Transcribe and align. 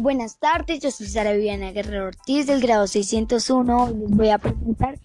Buenas 0.00 0.38
tardes, 0.38 0.80
yo 0.80 0.90
soy 0.90 1.08
Sara 1.08 1.34
Viviana 1.34 1.72
Guerrero 1.72 2.06
Ortiz 2.06 2.46
del 2.46 2.62
grado 2.62 2.86
601. 2.86 3.90
Les 3.90 4.10
voy 4.10 4.30
a 4.30 4.38
presentar 4.38 4.98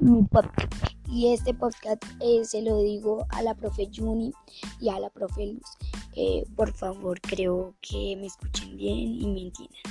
mi 0.00 0.22
podcast. 0.22 0.72
Y 1.06 1.34
este 1.34 1.52
podcast 1.52 2.02
eh, 2.18 2.42
se 2.42 2.62
lo 2.62 2.78
digo 2.78 3.26
a 3.28 3.42
la 3.42 3.54
profe 3.54 3.90
Juni 3.94 4.32
y 4.80 4.88
a 4.88 4.98
la 4.98 5.10
profe 5.10 5.48
Luz. 5.48 6.46
Por 6.56 6.72
favor, 6.72 7.20
creo 7.20 7.74
que 7.82 8.16
me 8.16 8.24
escuchen 8.24 8.74
bien 8.74 9.20
y 9.20 9.26
me 9.26 9.42
entiendan. 9.42 9.82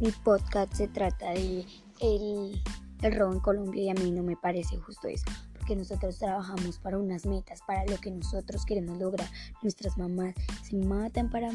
Mi 0.00 0.10
podcast 0.10 0.74
se 0.74 0.88
trata 0.88 1.30
de 1.30 1.64
el, 2.00 2.60
el 3.02 3.14
robo 3.16 3.34
en 3.34 3.40
Colombia 3.40 3.84
y 3.84 3.90
a 3.90 3.94
mí 3.94 4.10
no 4.10 4.24
me 4.24 4.36
parece 4.36 4.76
justo 4.78 5.06
eso 5.06 5.26
que 5.62 5.76
nosotros 5.76 6.18
trabajamos 6.18 6.78
para 6.78 6.98
unas 6.98 7.26
metas, 7.26 7.60
para 7.66 7.84
lo 7.86 7.96
que 7.98 8.10
nosotros 8.10 8.64
queremos 8.66 8.98
lograr. 8.98 9.28
Nuestras 9.62 9.96
mamás 9.96 10.34
se 10.62 10.76
matan 10.76 11.30
para 11.30 11.50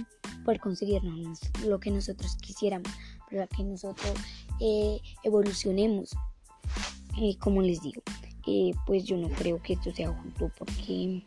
poder 0.48 0.62
conseguirnos 0.62 1.42
lo 1.66 1.78
que 1.78 1.92
nosotros 1.92 2.38
quisiéramos, 2.38 2.90
para 3.30 3.48
que 3.48 3.66
nosotros 3.66 4.14
eh, 4.62 5.02
evolucionemos. 5.24 6.16
Eh, 7.20 7.36
como 7.38 7.62
les 7.62 7.82
digo, 7.82 8.02
eh, 8.48 8.72
pues 8.86 9.04
yo 9.04 9.18
no 9.18 9.28
creo 9.28 9.62
que 9.62 9.74
esto 9.74 9.92
sea 9.94 10.10
justo 10.10 10.50
porque 10.58 11.22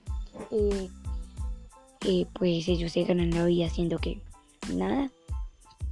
pues 2.33 2.67
ellos 2.67 2.93
se 2.93 3.05
ganan 3.05 3.31
la 3.31 3.45
vida 3.45 3.67
haciendo 3.67 3.99
que 3.99 4.23
nada, 4.73 5.13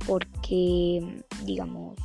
porque 0.07 1.23
digamos 1.45 1.99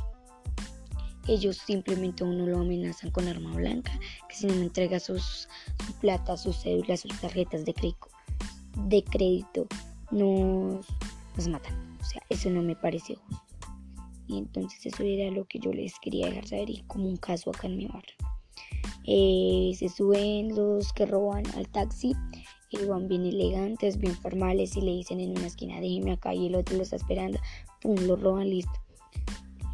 ellos 1.26 1.56
simplemente 1.56 2.22
uno 2.22 2.44
lo 2.44 2.58
amenazan 2.58 3.10
con 3.10 3.28
arma 3.28 3.54
blanca, 3.54 3.98
que 4.28 4.36
si 4.36 4.46
no 4.46 4.54
me 4.56 4.64
entrega 4.64 5.00
sus, 5.00 5.48
su 5.86 5.92
plata, 6.00 6.36
sus 6.36 6.60
cédulas, 6.60 7.00
sus 7.00 7.18
tarjetas 7.18 7.64
de 7.64 7.72
crédito, 7.72 8.08
de 8.76 9.02
crédito 9.04 9.66
nos, 10.10 10.86
nos 11.36 11.48
matan. 11.48 11.96
O 12.00 12.04
sea, 12.04 12.22
eso 12.28 12.50
no 12.50 12.62
me 12.62 12.76
parece 12.76 13.16
justo. 13.16 13.44
Y 14.26 14.38
entonces 14.38 14.86
eso 14.86 15.02
era 15.02 15.30
lo 15.30 15.44
que 15.44 15.58
yo 15.58 15.72
les 15.72 15.98
quería 16.00 16.28
dejar 16.28 16.46
saber 16.46 16.70
y 16.70 16.82
como 16.86 17.06
un 17.06 17.16
caso 17.16 17.50
acá 17.50 17.66
en 17.66 17.76
mi 17.76 17.86
barrio. 17.86 18.16
Eh, 19.06 19.72
se 19.78 19.88
suben 19.88 20.54
los 20.54 20.92
que 20.94 21.04
roban 21.04 21.44
al 21.56 21.68
taxi, 21.68 22.14
y 22.82 22.86
van 22.86 23.08
bien 23.08 23.24
elegantes, 23.24 23.98
bien 23.98 24.16
formales 24.16 24.76
y 24.76 24.80
le 24.80 24.92
dicen 24.92 25.20
en 25.20 25.30
una 25.30 25.46
esquina 25.46 25.80
déjeme 25.80 26.12
acá 26.12 26.34
y 26.34 26.46
el 26.46 26.54
otro 26.54 26.76
lo 26.76 26.82
está 26.82 26.96
esperando, 26.96 27.38
pum, 27.80 27.96
lo 28.06 28.16
roban, 28.16 28.50
listo, 28.50 28.72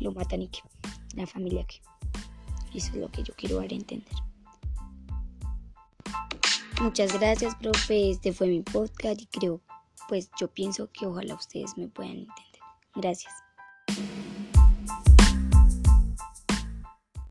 lo 0.00 0.12
matan 0.12 0.42
y 0.42 0.48
que 0.48 0.60
la 1.14 1.26
familia 1.26 1.64
que. 1.64 1.76
Eso 2.76 2.92
es 2.92 2.96
lo 2.96 3.10
que 3.10 3.22
yo 3.22 3.34
quiero 3.36 3.56
dar 3.56 3.70
a 3.70 3.74
entender. 3.74 4.14
Muchas 6.80 7.18
gracias, 7.18 7.54
profe. 7.56 8.10
Este 8.10 8.32
fue 8.32 8.46
mi 8.46 8.60
podcast 8.60 9.20
y 9.20 9.26
creo, 9.26 9.60
pues 10.08 10.30
yo 10.38 10.48
pienso 10.48 10.90
que 10.92 11.06
ojalá 11.06 11.34
ustedes 11.34 11.76
me 11.76 11.88
puedan 11.88 12.18
entender. 12.18 12.60
Gracias. 12.94 13.32